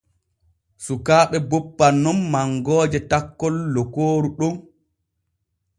[0.83, 4.55] Cukaaɓe boppan nun mangooje takkol lokooru ɗon.